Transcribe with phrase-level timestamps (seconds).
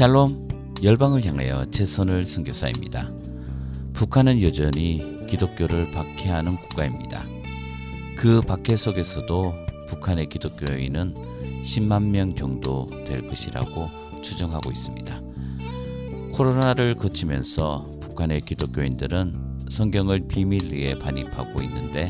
[0.00, 0.48] 샬롬
[0.82, 3.12] 열방을 향하여 최선을 선교사입니다.
[3.92, 7.26] 북한은 여전히 기독교를 박해하는 국가입니다.
[8.16, 9.52] 그 박해 속에서도
[9.88, 11.12] 북한의 기독교인은
[11.62, 13.88] 10만 명 정도 될 것이라고
[14.22, 15.20] 추정하고 있습니다.
[16.32, 22.08] 코로나를 거치면서 북한의 기독교인들은 성경을 비밀리에 반입하고 있는데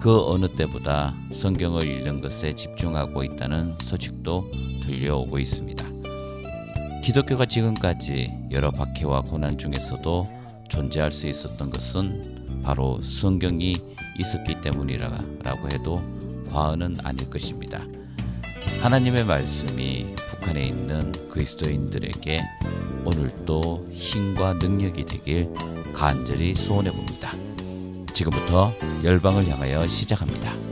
[0.00, 4.50] 그 어느 때보다 성경을 읽는 것에 집중하고 있다는 소식도
[4.82, 5.91] 들려오고 있습니다.
[7.02, 10.24] 기독교가 지금까지 여러 박해와 고난 중에서도
[10.68, 13.74] 존재할 수 있었던 것은 바로 성경이
[14.20, 16.00] 있었기 때문이라고 해도
[16.48, 17.84] 과언은 아닐 것입니다.
[18.80, 22.40] 하나님의 말씀이 북한에 있는 그리스도인들에게
[23.04, 25.52] 오늘도 힘과 능력이 되길
[25.92, 27.34] 간절히 소원해 봅니다.
[28.14, 28.72] 지금부터
[29.02, 30.71] 열방을 향하여 시작합니다.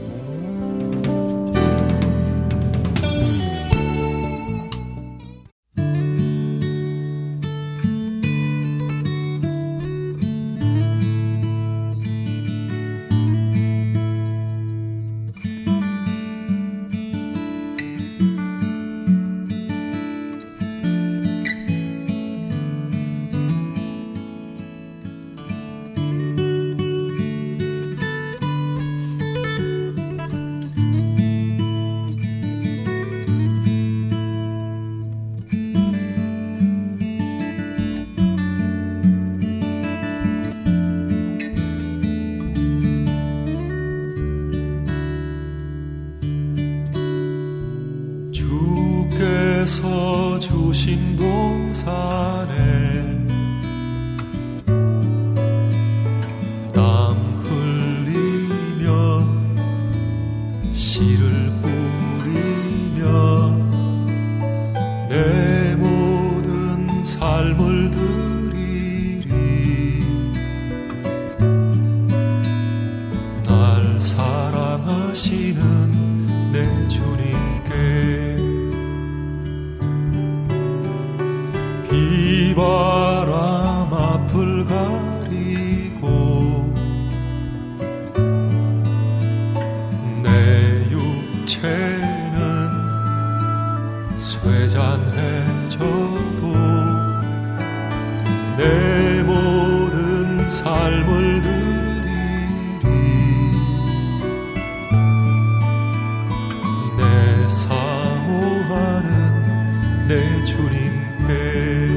[110.11, 111.87] 내 주님께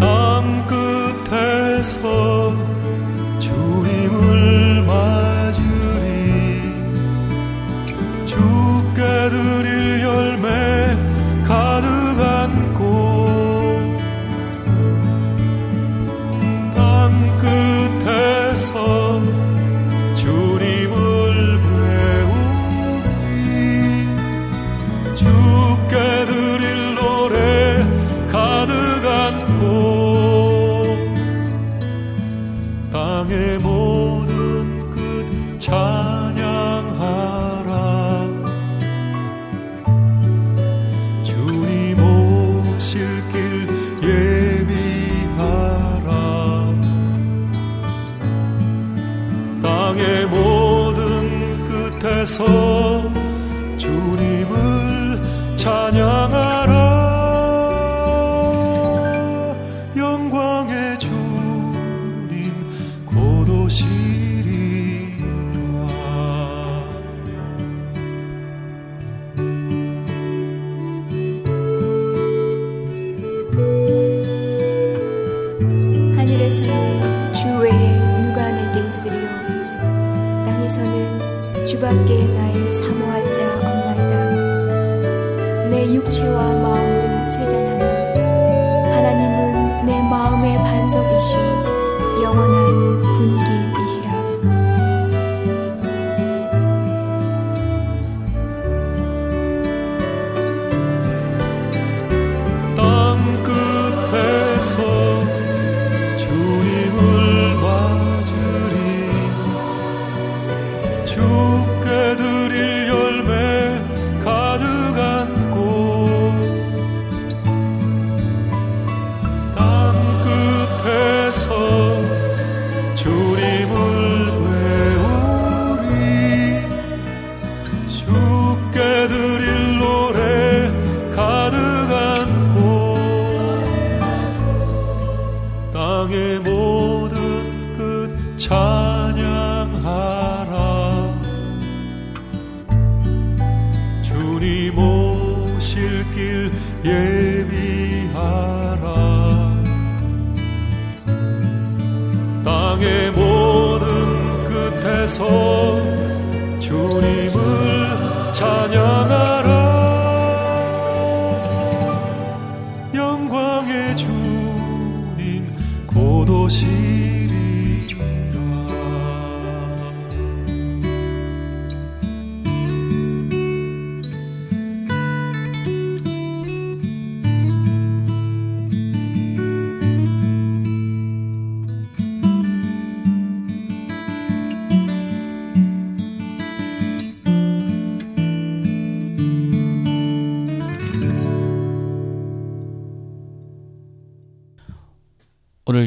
[0.00, 0.66] 담
[1.30, 2.73] 끝에서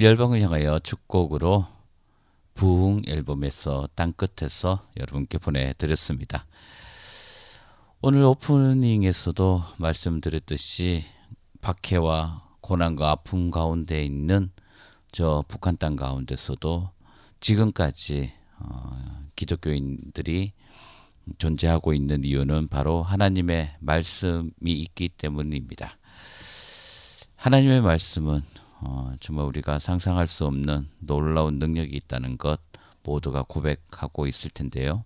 [0.08, 1.68] 열방을 향하여 축곡으로
[2.54, 6.46] 부흥 앨범에서 땅끝에서 여러분께 보내드렸습니다.
[8.00, 11.04] 오늘 오프닝에서도 말씀드렸듯이
[11.60, 14.50] 박해와 고난과 아픔 가운데 있는
[15.12, 16.90] 저 북한 땅 가운데서도
[17.42, 20.54] 지금까지 어, 기독교인들이
[21.38, 25.98] 존재하고 있는 이유는 바로 하나님의 말씀이 있기 때문입니다.
[27.36, 28.44] 하나님의 말씀은
[28.80, 32.60] 어, 정말 우리가 상상할 수 없는 놀라운 능력이 있다는 것
[33.04, 35.04] 모두가 고백하고 있을 텐데요.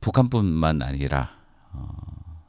[0.00, 1.36] 북한뿐만 아니라
[1.72, 1.88] 어,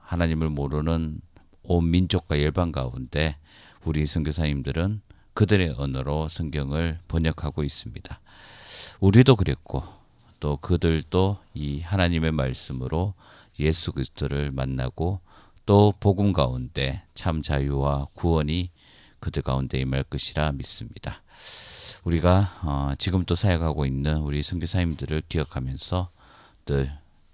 [0.02, 1.22] 하나님을 모르는
[1.64, 3.38] 온 민족과 열방 가운데
[3.84, 5.02] 우리 선교사님들은
[5.34, 8.20] 그들의 언어로 성경을 번역하고 있습니다.
[9.00, 9.84] 우리도 그랬고
[10.40, 13.14] 또 그들도 이 하나님의 말씀으로
[13.60, 15.20] 예수 그리스도를 만나고
[15.66, 18.72] 또 복음 가운데 참 자유와 구원이
[19.20, 21.22] 그들 가운데 임할 것이라 믿습니다.
[22.04, 26.10] 우리가 어, 지금 또 사역하고 있는 우리 성교사님들을 기억하면서
[26.66, 26.92] 늘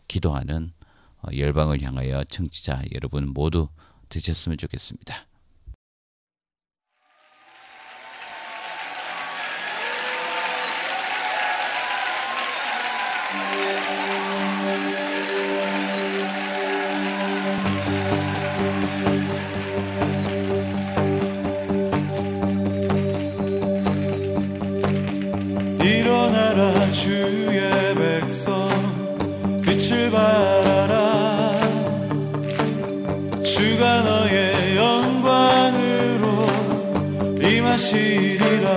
[0.07, 0.71] 기도하는
[1.21, 3.69] 어, 열방을 향하여 청취자 여러분 모두
[4.09, 5.25] 되셨으면 좋겠습니다.
[37.73, 38.69] 하시리라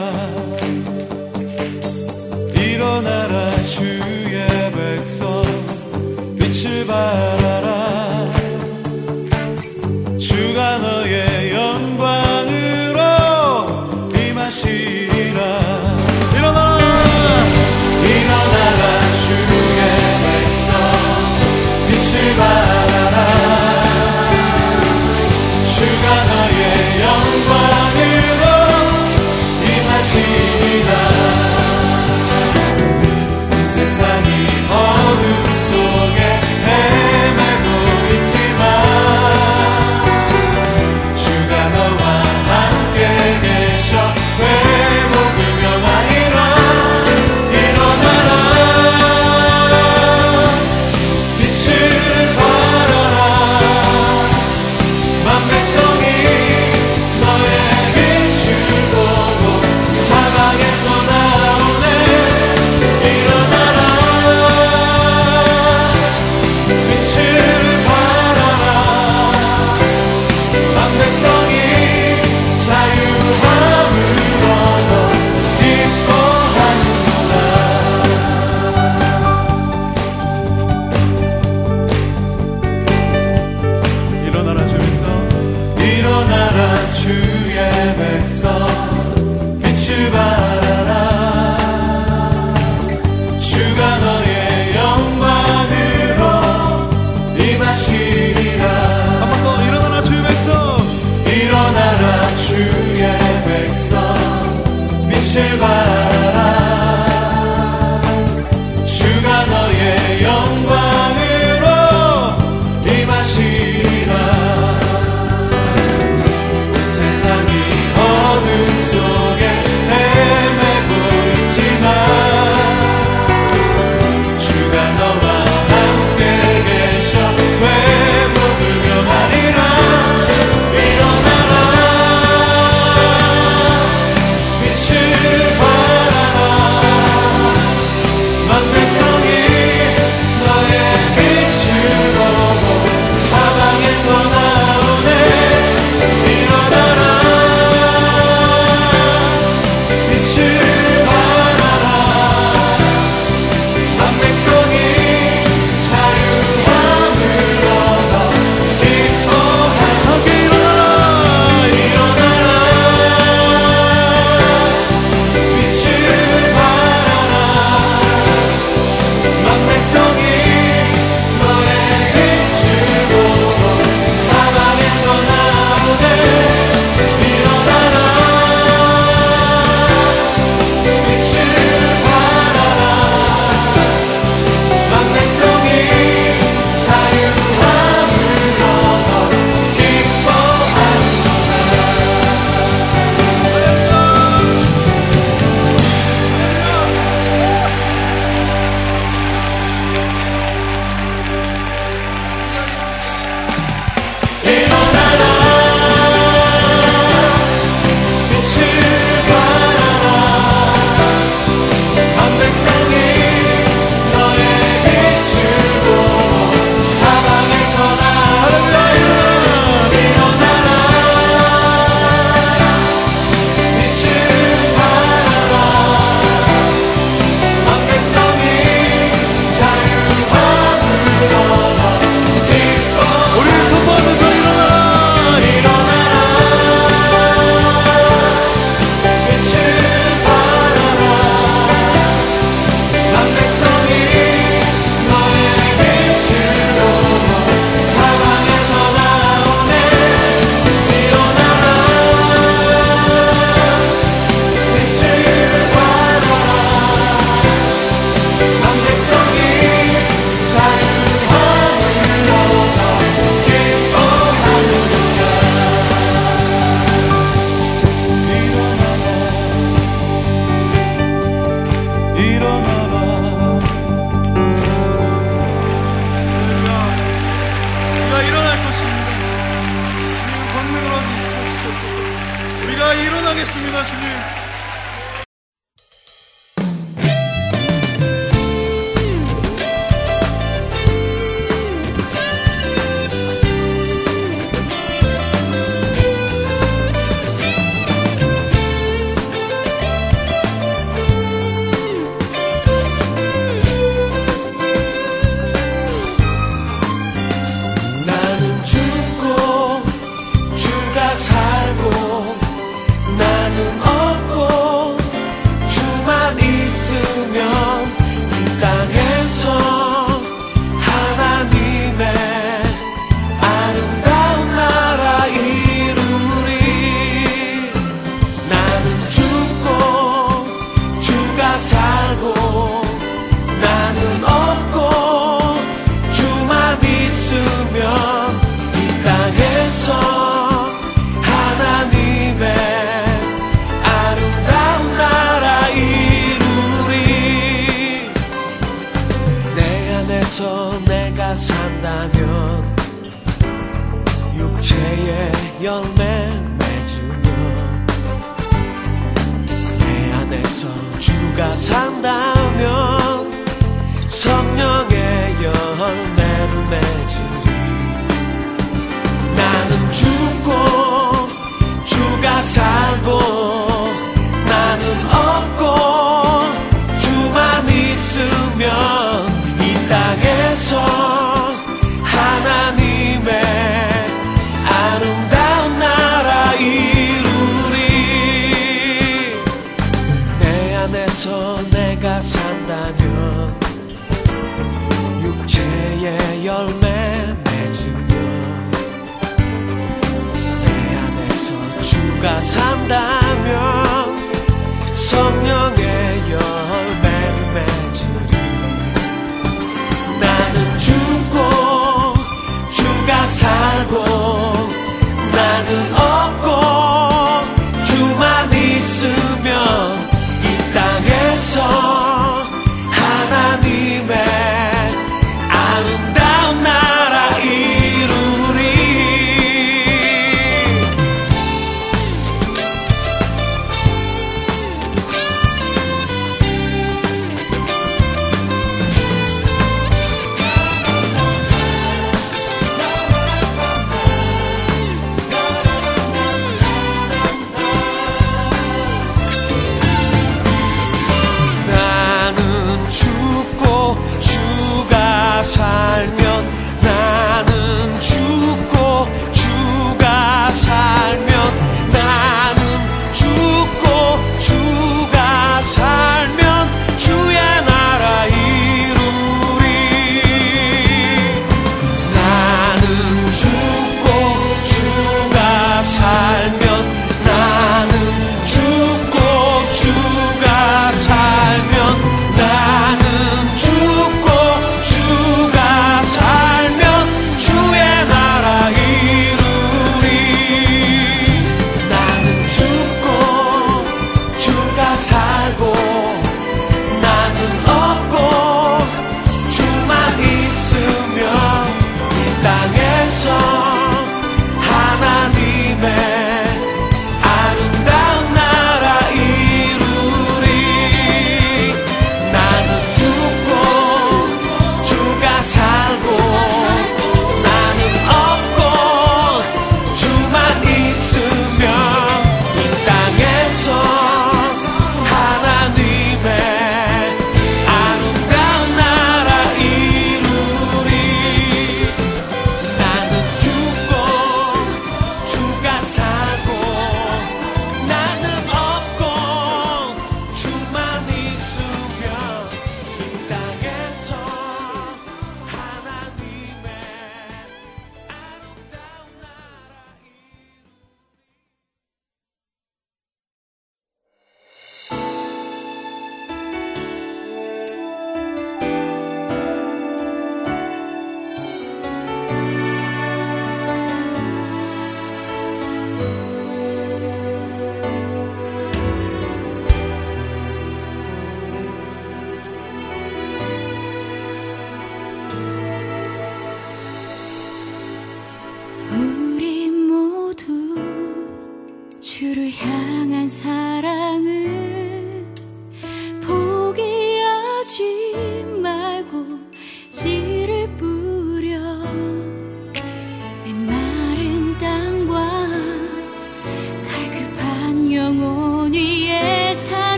[2.54, 5.42] 일어나라 주의 백성
[6.38, 7.45] 빛을 발라.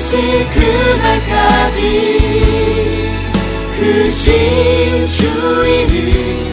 [0.00, 1.84] 오실 그날까지.
[3.78, 6.49] 그 신 주인은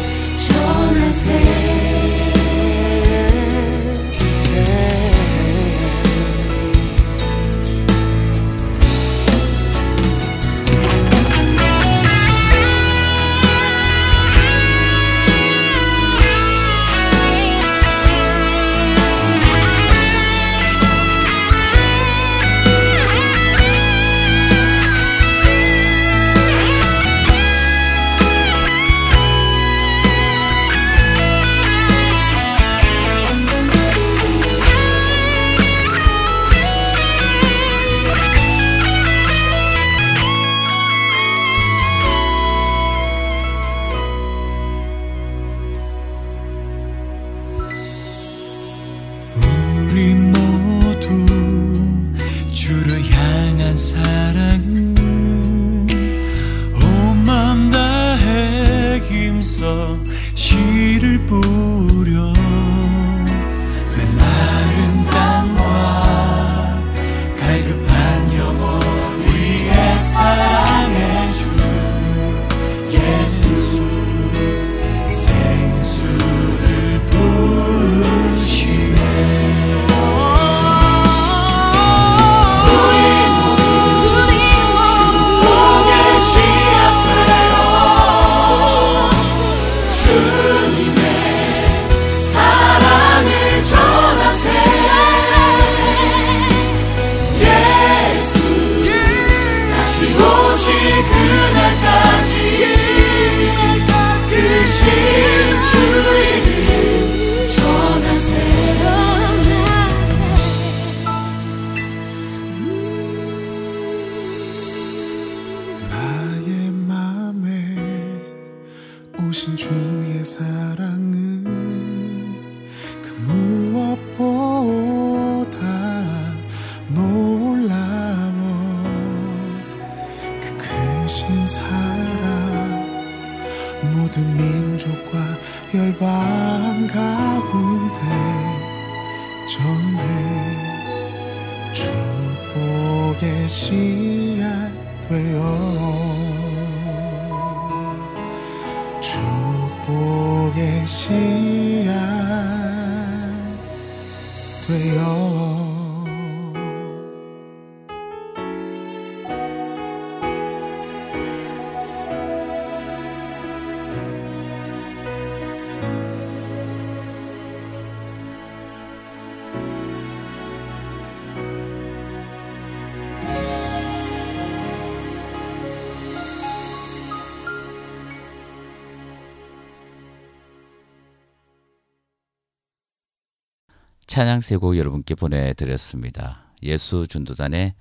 [184.17, 186.41] 찬양 세 곡 여러분께 보내드렸습니다.
[186.63, 187.75] 예수 준도단의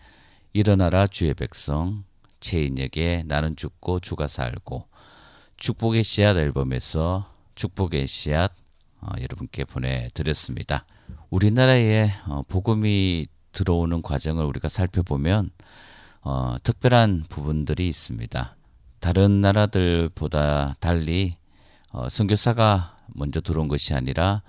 [0.52, 2.04] 일어나라 주의 백성
[2.40, 4.86] 최인혁의 나는 죽고 주가 살고
[5.56, 8.52] 축복의 씨앗 앨범에서 축복의 씨앗
[9.00, 10.84] 어, 여러분께 보내드렸습니다.
[11.30, 15.48] 우리나라에 어, 복음이 들어오는 과정을 우리가 살펴보면
[16.20, 18.56] 어, 특별한 부분들이 있습니다.
[19.00, 21.38] 다른 나라들보다 달리
[21.92, 24.42] 어, 선교사가 먼저 들어온 것이 아니라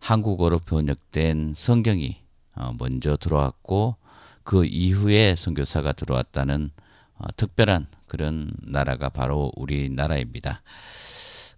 [0.00, 2.16] 한국어로 번역된 성경이
[2.54, 3.96] 어, 먼저 들어왔고
[4.42, 6.70] 그 이후에 선교사가 들어왔다는
[7.18, 10.62] 어, 특별한 그런 나라가 바로 우리나라입니다.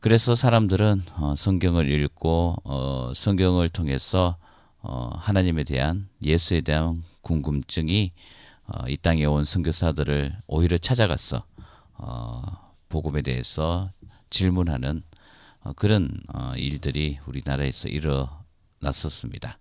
[0.01, 4.37] 그래서 사람들은 어, 성경을 읽고 어, 성경을 통해서
[4.81, 8.13] 어, 하나님에 대한 예수에 대한 궁금증이
[8.67, 11.43] 어, 이 땅에 온 선교사들을 오히려 찾아가서
[11.95, 12.43] 어,
[12.89, 13.91] 복음에 대해서
[14.31, 15.08] 질문하는 어,
[15.77, 19.59] 그런 어, 일들이 우리나라에서 일어났었습니다.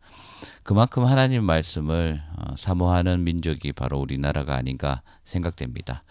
[0.63, 6.03] 그만큼 하나님 말씀을 어, 사모하는 민족이 바로 우리나라가 아닌가 생각됩니다.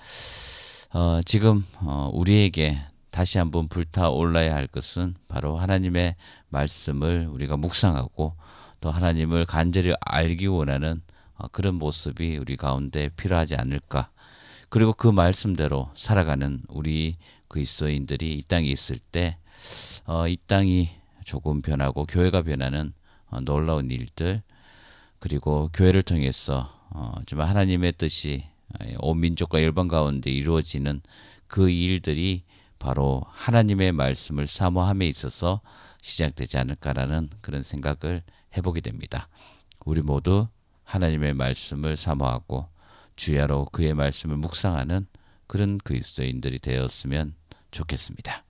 [0.92, 6.16] 어, 지금 어, 우리에게 다시 한번 불타올라야 할 것은 바로 하나님의
[6.48, 8.34] 말씀을 우리가 묵상하고
[8.80, 11.02] 또 하나님을 간절히 알기 원하는
[11.36, 14.10] 어, 그런 모습이 우리 가운데 필요하지 않을까.
[14.68, 17.16] 그리고 그 말씀대로 살아가는 우리
[17.48, 19.38] 그리스도인들이 이 땅에 있을 때,
[20.06, 20.90] 어, 이 땅이
[21.24, 22.92] 조금 변하고 교회가 변하는
[23.28, 24.42] 어, 놀라운 일들,
[25.18, 28.44] 그리고 교회를 통해서 어, 정말 하나님의 뜻이
[28.98, 31.00] 온 민족과 열방 가운데 이루어지는
[31.46, 32.42] 그 일들이
[32.78, 35.60] 바로 하나님의 말씀을 사모함에 있어서
[36.02, 38.22] 시작되지 않을까라는 그런 생각을
[38.56, 39.28] 해보게 됩니다.
[39.84, 40.48] 우리 모두
[40.84, 42.68] 하나님의 말씀을 사모하고
[43.16, 45.06] 주야로 그의 말씀을 묵상하는
[45.46, 47.34] 그런 그리스도인들이 되었으면
[47.70, 48.45] 좋겠습니다.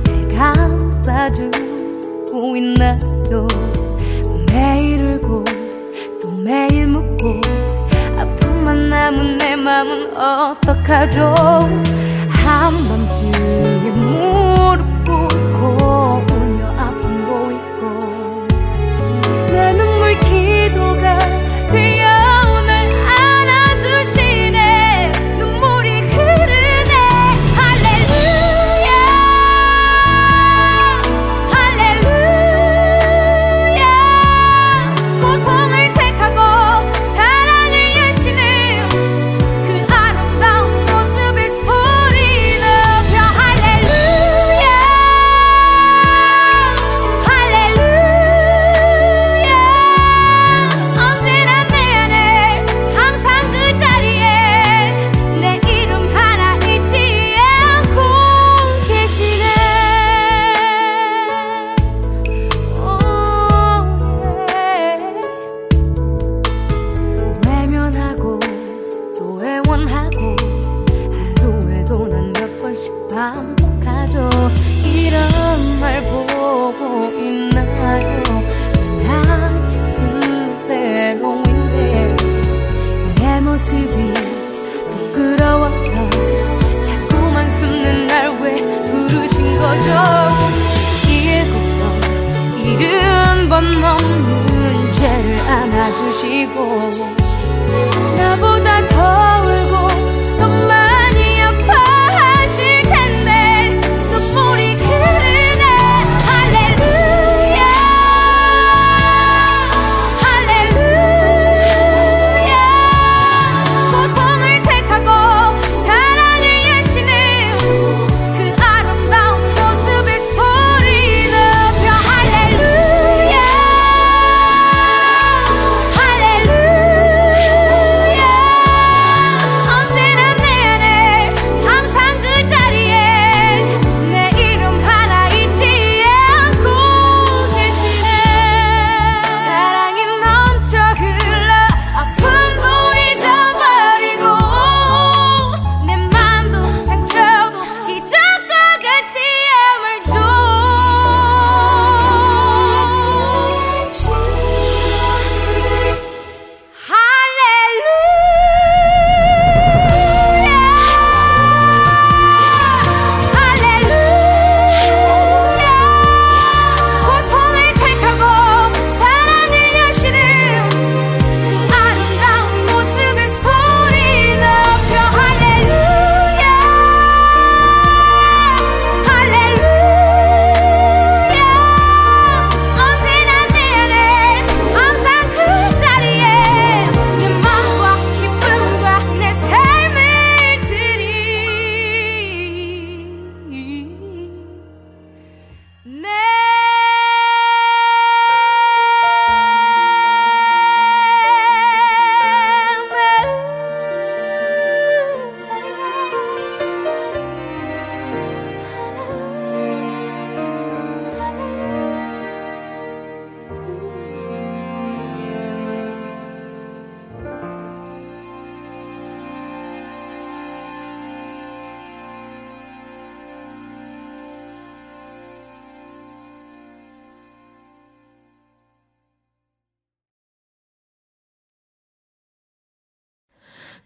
[0.04, 1.58] 날 감싸주고
[2.58, 3.47] 있나요?
[4.52, 5.45] 매일 울고
[6.21, 7.39] 또 매일 묻고
[8.17, 11.36] 아픔만 남은 내 맘은 어떡하죠?
[12.30, 13.82] 한밤중에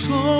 [0.00, 0.39] soul.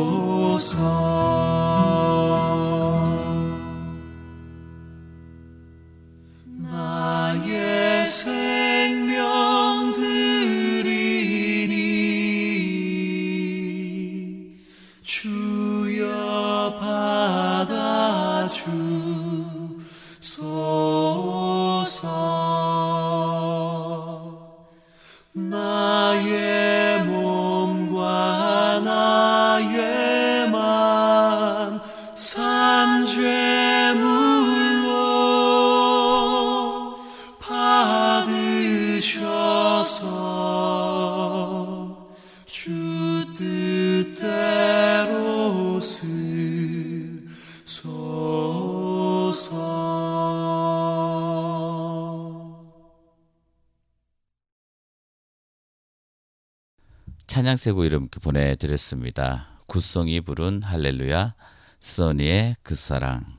[57.47, 59.61] 찬양세고 이름 보내드렸습니다.
[59.67, 61.37] 구성이 부른 할렐루야,
[61.79, 63.39] 써니의 그 사랑,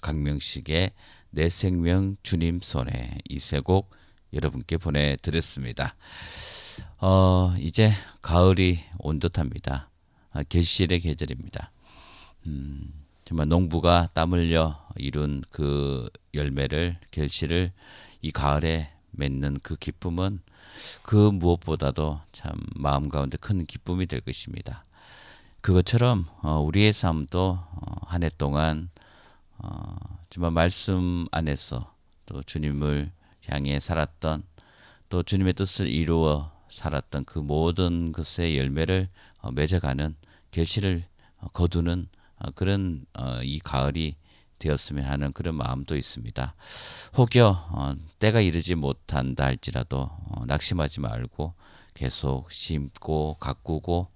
[0.00, 0.90] 강명식의
[1.30, 3.90] 내 생명 주님 손에 이 세 곡
[4.32, 5.94] 여러분께 보내드렸습니다.
[6.98, 7.92] 어, 이제
[8.22, 9.88] 가을이 온 듯합니다.
[10.32, 11.70] 아, 개실의 계절입니다.
[12.46, 12.92] 음,
[13.24, 17.70] 정말 농부가 땀 흘려 이룬 그 열매를 결실을
[18.20, 20.40] 이 가을에 맺는 그 기쁨은
[21.02, 24.84] 그 무엇보다도 참 마음 가운데 큰 기쁨이 될 것입니다.
[25.60, 28.90] 그것처럼 어, 우리의 삶도 어, 한해 동안
[29.58, 29.96] 어,
[30.30, 31.92] 정말 말씀 안에서
[32.26, 33.10] 또 주님을
[33.48, 34.42] 향해 살았던
[35.08, 39.08] 또 주님의 뜻을 이루어 살았던 그 모든 것의 열매를
[39.40, 40.16] 어, 맺어가는
[40.50, 41.04] 결실을
[41.38, 42.08] 어, 거두는
[42.38, 44.16] 어, 그런 어, 이 가을이
[44.58, 46.54] 되었으면 하는 그런 마음도 있습니다.
[47.16, 51.54] 혹여 어, 때가 이르지 못한다 할지라도 어, 낙심하지 말고
[51.94, 54.08] 계속 심고 가꾸고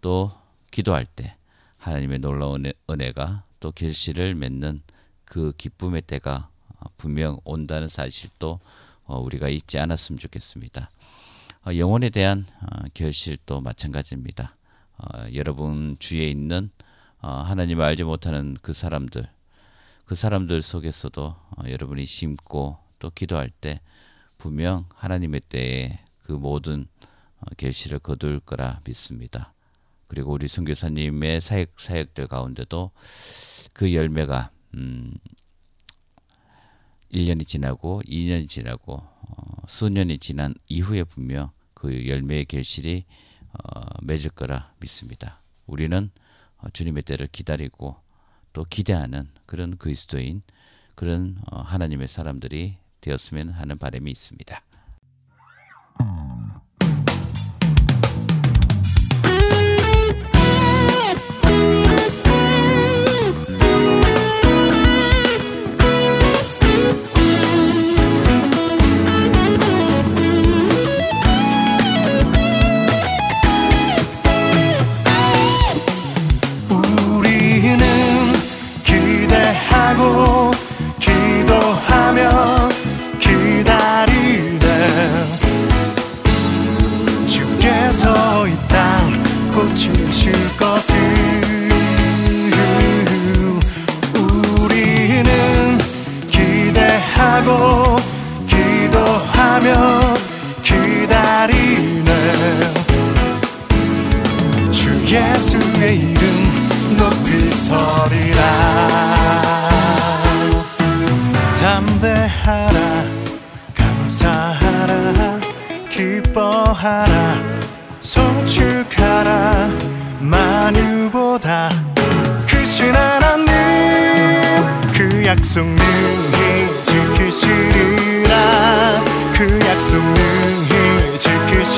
[0.00, 0.32] 또
[0.70, 1.36] 기도할 때
[1.78, 4.82] 하나님의 놀라운 은혜- 은혜가 또 결실을 맺는
[5.24, 8.60] 그 기쁨의 때가 어, 분명 온다는 사실도
[9.04, 10.90] 어, 우리가 잊지 않았으면 좋겠습니다.
[11.66, 14.56] 어, 영혼에 대한 어, 결실도 마찬가지입니다.
[14.98, 16.70] 어, 여러분 주위에 있는
[17.20, 19.28] 어, 하나님을 알지 못하는 그 사람들,
[20.12, 23.80] 그 사람들 속에서도 어, 여러분이 심고 또 기도할 때
[24.36, 26.86] 분명 하나님의 때에 그 모든
[27.40, 29.54] 어, 결실을 거둘 거라 믿습니다.
[30.08, 32.90] 그리고 우리 선교사님의 사역 사역들 가운데도
[33.72, 35.14] 그 열매가 음,
[37.10, 43.06] 1년이 지나고 2년이 지나고 어, 수년이 지난 이후에 분명 그 열매의 결실이
[43.54, 45.40] 어, 맺을 거라 믿습니다.
[45.64, 46.10] 우리는
[46.58, 48.01] 어, 주님의 때를 기다리고
[48.52, 50.42] 또 기대하는 그런 그리스도인
[50.94, 54.62] 그런 어, 하나님의 사람들이 되었으면 하는 바람이 있습니다.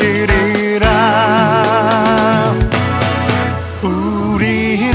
[0.05, 0.85] 지키시리라.
[3.83, 4.93] 우리는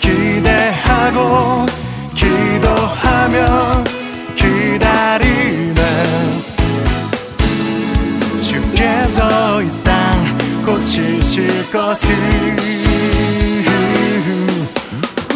[0.00, 1.66] 기대하고
[2.14, 3.84] 기도하며
[4.36, 5.80] 기다리네
[8.40, 12.14] 주께서 이 땅 고치실 것을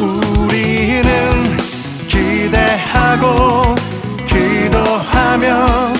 [0.00, 1.56] 우리는
[2.08, 3.74] 기대하고
[4.26, 5.99] 기도하며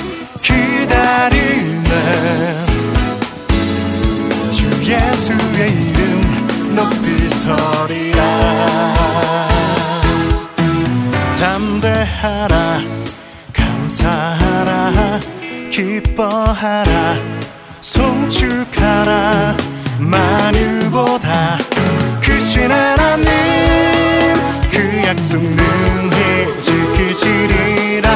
[6.91, 8.21] 이름 높이 서리라
[11.39, 12.81] 담대하라
[13.53, 15.21] 감사하라.
[15.71, 17.17] 기뻐하라.
[17.81, 19.57] 송축하라.
[19.99, 21.59] 만유보다
[22.23, 23.27] 크신 하나님
[24.71, 28.09] 그 약속 능히 지키시리라.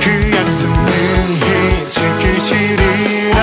[0.00, 3.42] 그 약속 능히 지키시리라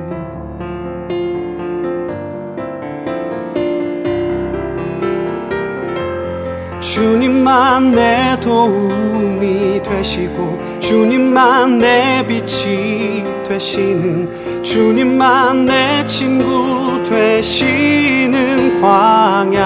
[6.81, 19.61] 주님만 내 도움이 되시고 주님만 내 빛이 되시는 주님만 내 친구 되시는 광야.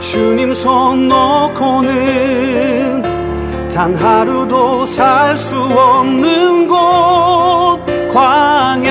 [0.00, 3.02] 주님 손 놓고는
[3.72, 7.78] 단 하루도 살 수 없는 곳
[8.12, 8.90] 광야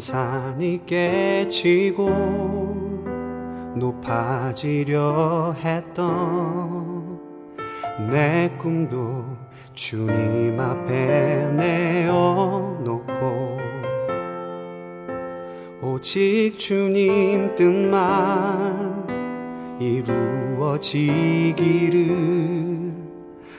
[0.00, 2.08] 산이 깨지고
[3.76, 7.20] 높아지려 했던
[8.10, 9.24] 내 꿈도
[9.74, 13.10] 주님 앞에 내어놓고
[15.82, 19.06] 오직 주님 뜻만
[19.78, 21.20] 이루어지기를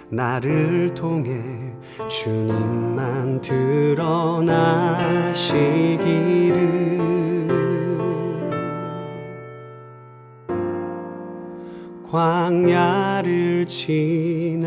[0.10, 1.71] 나를 통해
[2.08, 4.92] 주님만 드러나시기를.
[12.12, 14.62] 광야를 지나며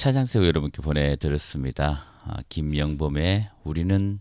[0.00, 2.06] 차장세우 여러분께 보내드렸습니다.
[2.24, 4.18] 아, 김영범의 우리는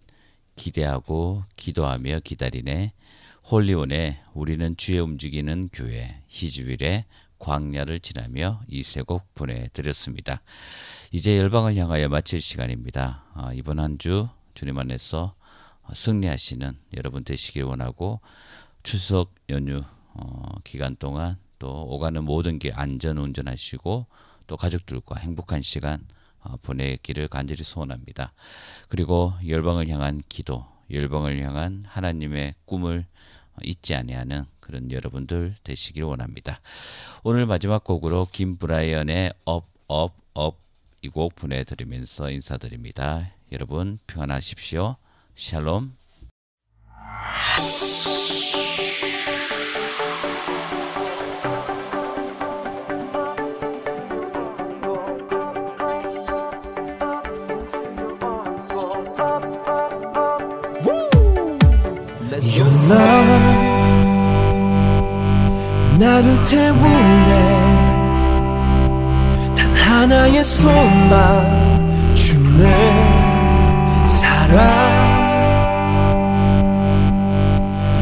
[0.58, 2.92] 기대하고 기도하며 기다리네
[3.50, 7.06] 홀리온의 우리는 주의 움직이는 교회 희주일의
[7.40, 10.42] 광야를 지나며 이 세 곡 보내드렸습니다.
[11.14, 13.24] 이제 열방을 향하여 마칠 시간입니다.
[13.34, 15.34] 아, 이번 한 주 주님 안에서
[15.94, 18.20] 승리하시는 여러분 되시길 원하고
[18.84, 24.08] 추석 연휴 어, 기간 동안 또 오가는 모든 길 안전 운전하시고
[24.50, 26.06] 또 가족들과 행복한 시간
[26.42, 28.34] 어, 보내기를 간절히 소원합니다.
[28.90, 33.06] 그리고 열방을 향한 기도, 열방을 향한 하나님의 꿈을
[33.64, 36.60] 잊지 아니하는 그런 여러분들 되시길 원합니다.
[37.24, 40.70] 오늘 마지막 곡으로 김브라이언의 Up, Up, Up
[41.02, 43.32] 이 곡 보내드리면서 인사드립니다.
[43.54, 44.98] 여러분 평안하십시오.
[45.36, 45.96] 샬롬.
[62.42, 63.70] Your love
[66.00, 67.34] 나를 태우네
[69.56, 71.70] 단 하나의 소망
[72.16, 72.66] 주네.
[74.06, 74.60] 사랑.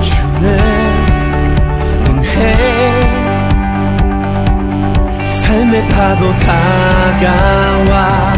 [0.00, 0.58] 주네.
[2.08, 3.17] 은혜
[5.48, 8.32] 삶의 파도 다가와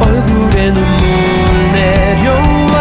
[0.00, 2.74] 얼굴에 눈물 내려와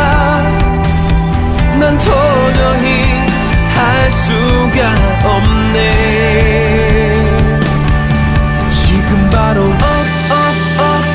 [1.80, 3.06] 난 도저히
[3.74, 5.80] 할 수가 없네
[8.74, 9.80] 지금 바로 up
[10.36, 11.06] up up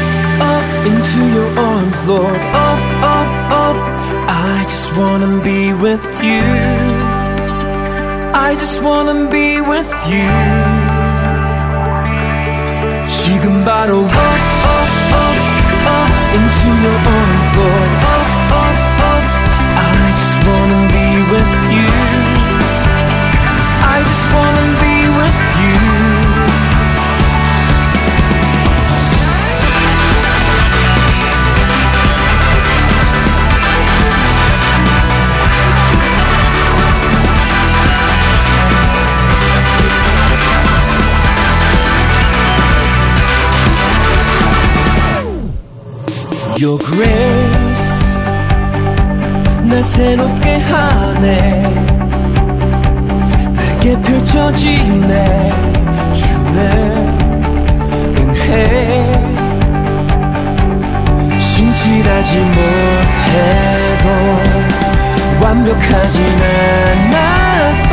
[0.40, 3.76] up into your arms Lord up up up
[4.30, 6.40] I just wanna be with you
[8.32, 10.83] I just wanna be with you
[13.44, 15.36] 지금 바로 up, up, up,
[15.86, 17.92] up into your arms, Lord.
[18.00, 19.24] Up, up, up.
[19.76, 21.92] I just wanna be with you.
[23.84, 24.93] I just wanna be
[46.56, 48.04] Your grace
[49.64, 51.62] 날 새롭게 하네.
[53.56, 55.52] 내게 펼쳐지네.
[56.14, 56.58] 주네
[58.18, 59.12] 은혜.
[61.40, 64.08] 신실하지 못해도
[65.42, 66.24] 완벽하진
[67.10, 67.92] 않아도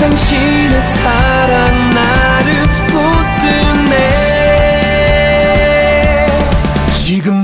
[0.00, 2.29] 당신의 사랑 나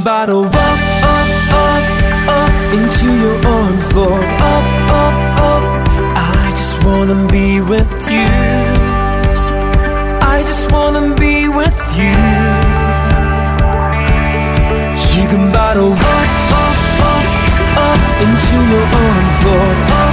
[0.07, 1.85] Bottle up, up, up,
[2.29, 4.23] up into your arms, floor.
[4.23, 4.67] Up,
[5.03, 5.65] up, up.
[6.15, 8.31] I just wanna be with you.
[10.23, 12.15] I just wanna be with you.
[15.19, 16.31] You can bottle up,
[16.63, 16.79] up,
[17.13, 17.27] up,
[17.89, 19.69] up into your own floor.
[19.91, 20.06] Up,